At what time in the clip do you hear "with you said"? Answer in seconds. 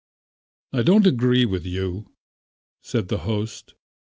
1.45-3.07